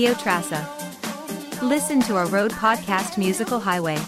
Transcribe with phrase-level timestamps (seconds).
[0.00, 0.66] Radio Trassa.
[1.60, 3.98] Listen to our road podcast Musical Highway.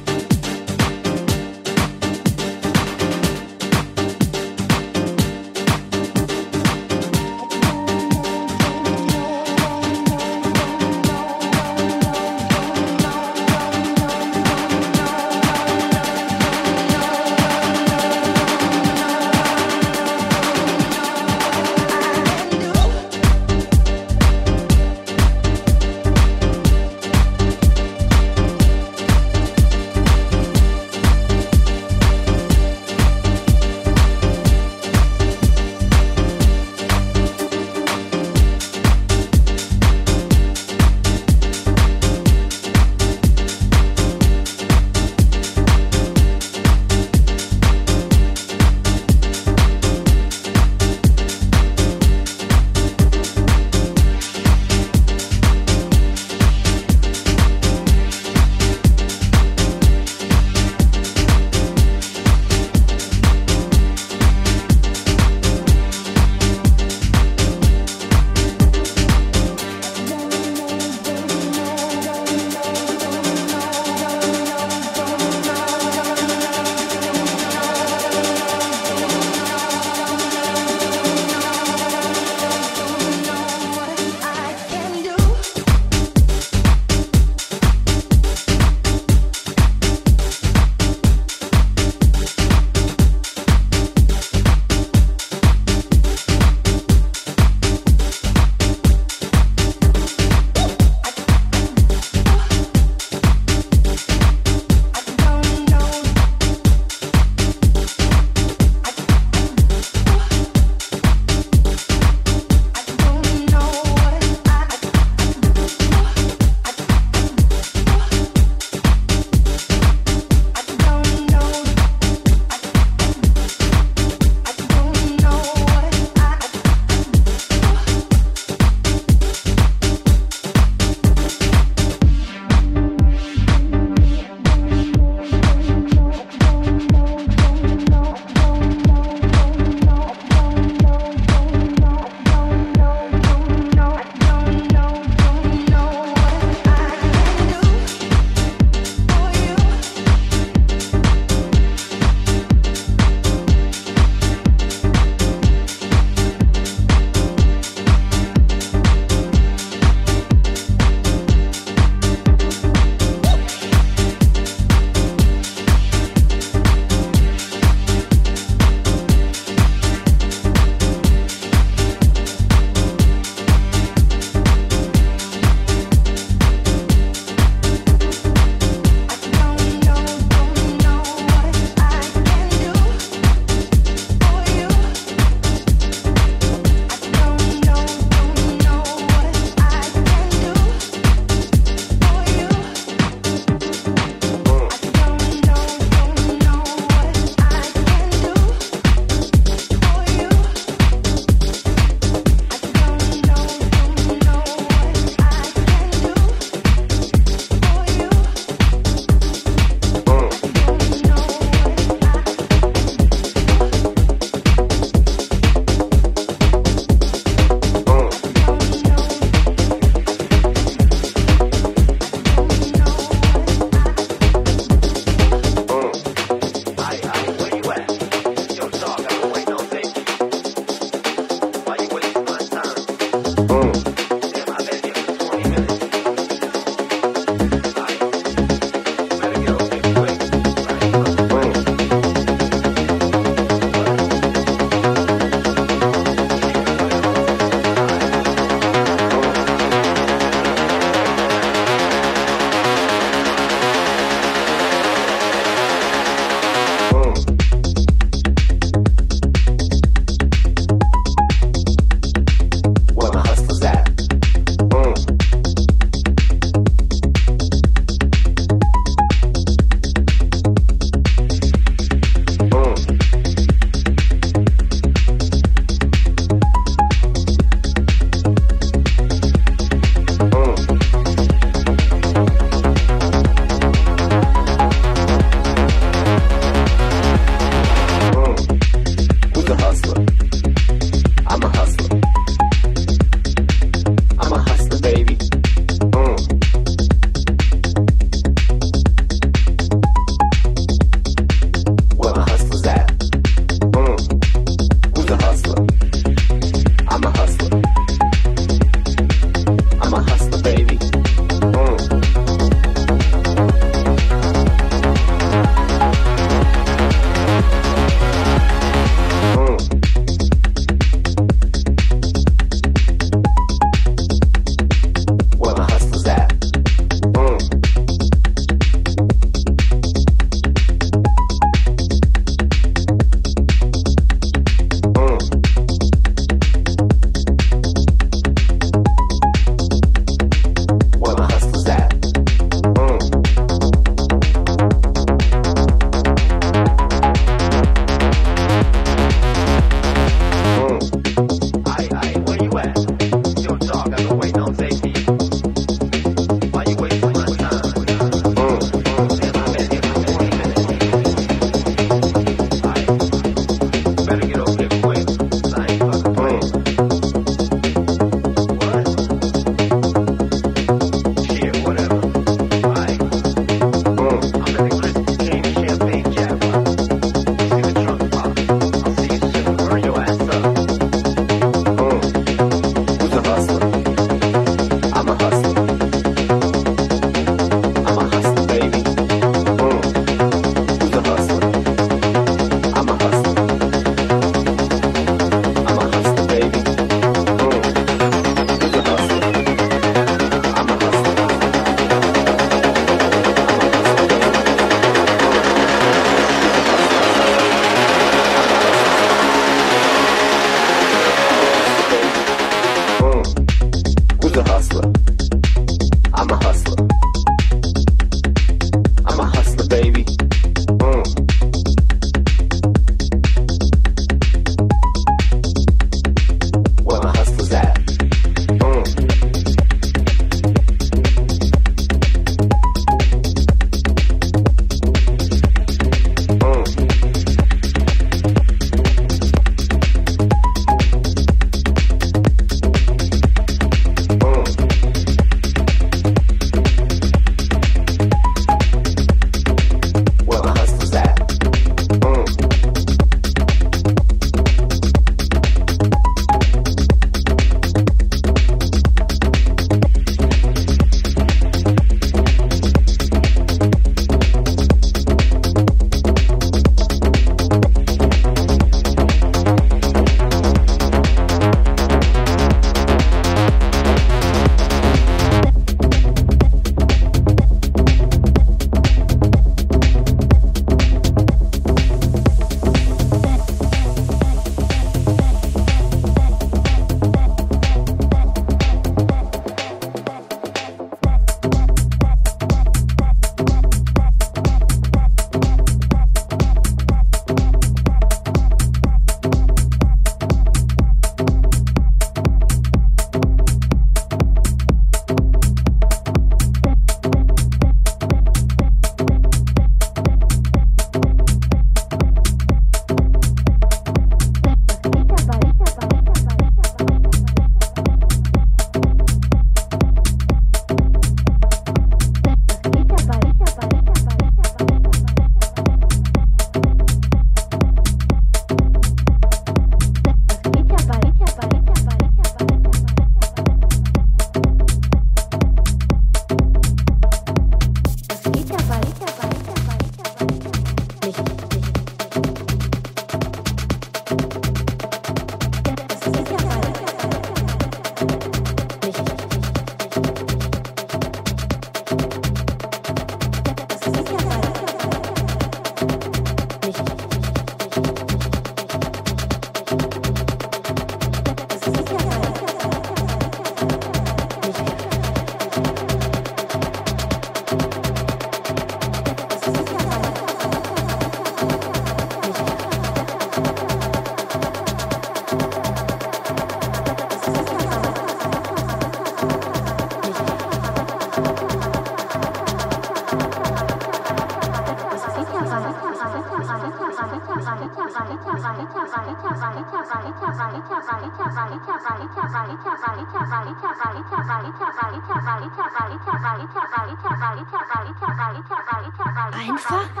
[599.51, 600.00] 研发。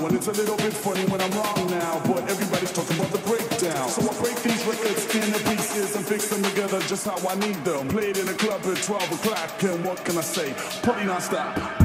[0.00, 3.18] When it's a little bit funny when I'm wrong now, but everybody's talking about the
[3.18, 3.86] breakdown.
[3.90, 7.62] So I break these records into pieces and fix them together just how I need
[7.66, 7.86] them.
[7.88, 10.54] Played in a club at 12 o'clock, and what can I say?
[10.82, 11.79] Party non-stop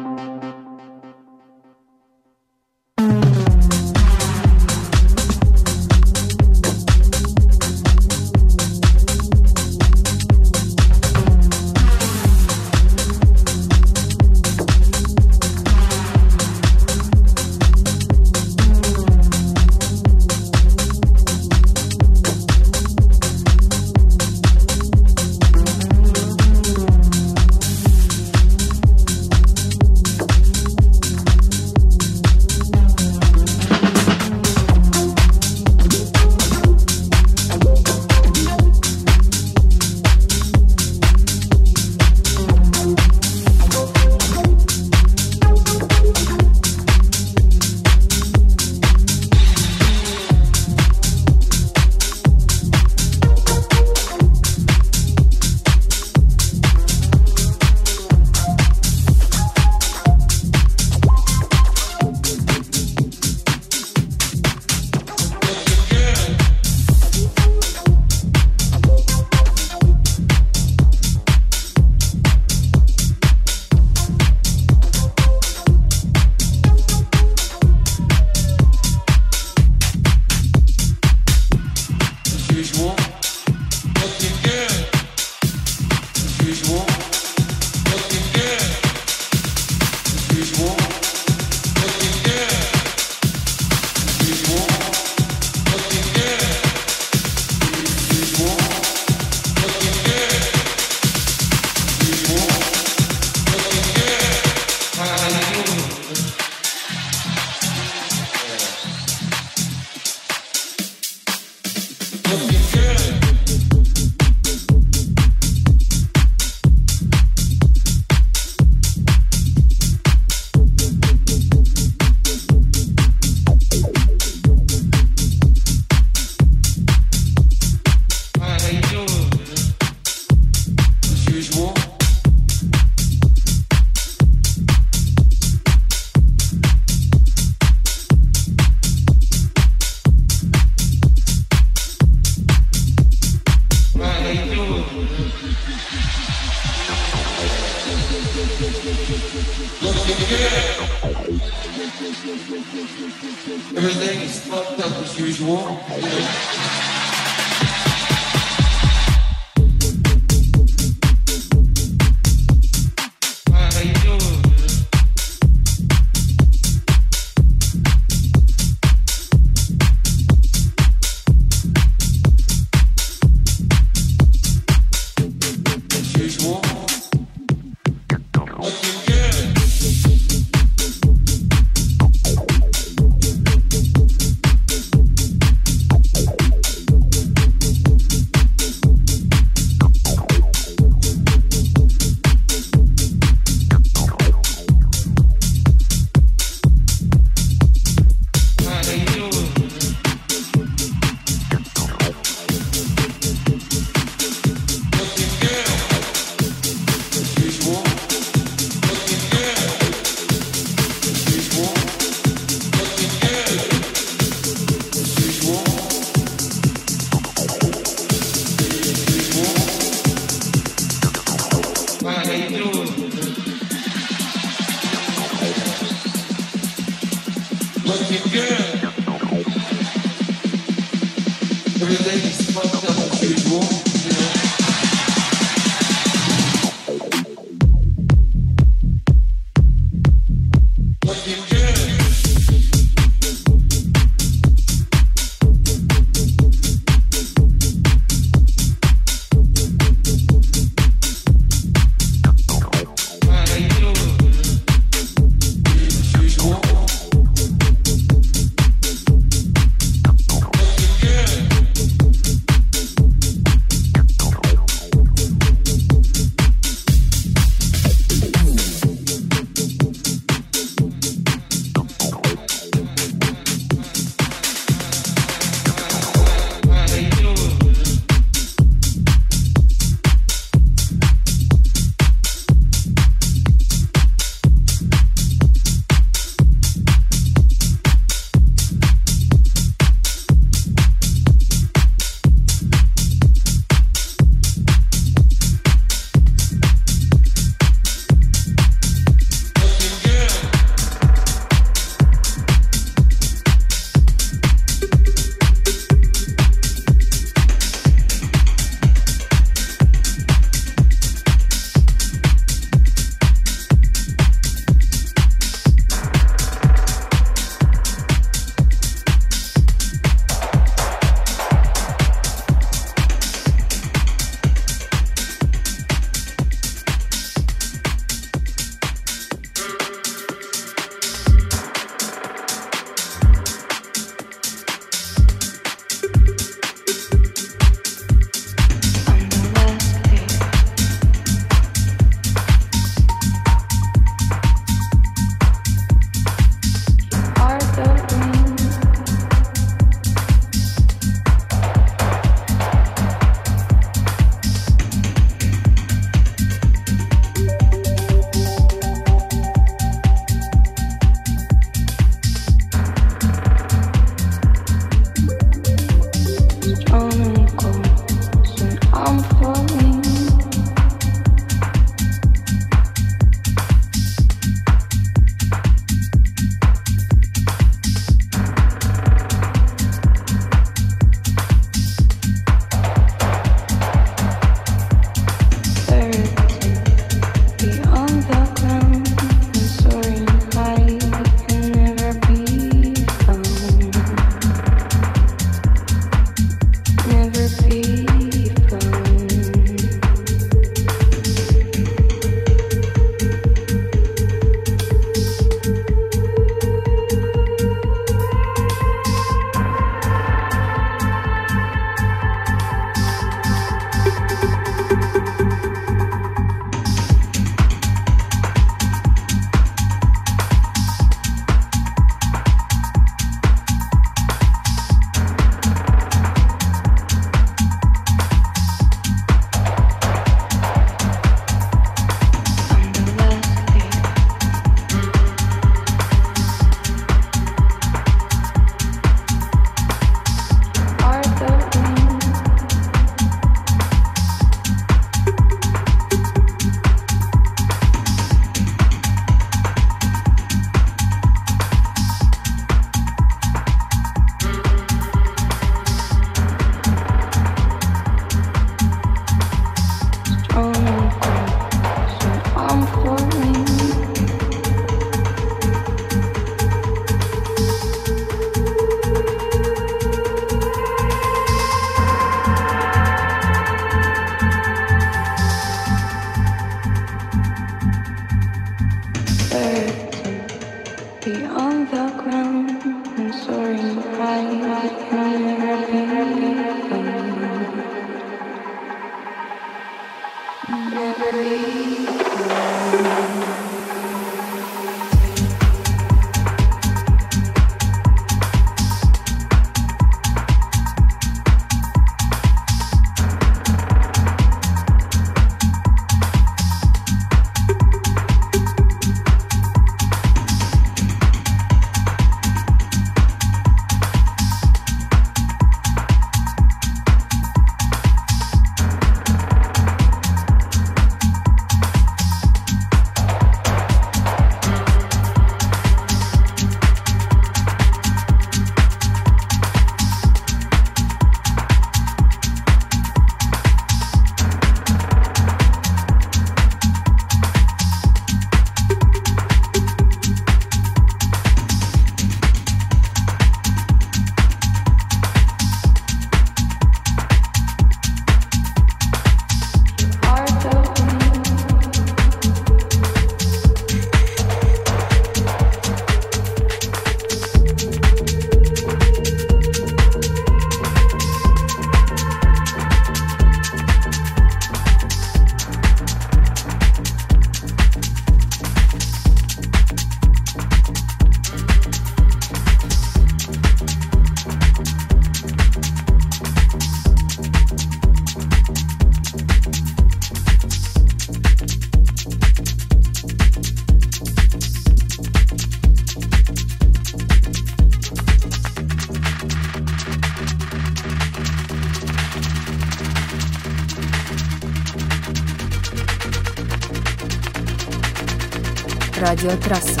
[599.42, 600.00] Радиотрасса.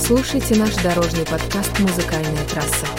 [0.00, 2.95] Слушайте наш дорожный подкаст «Музыкальная трасса».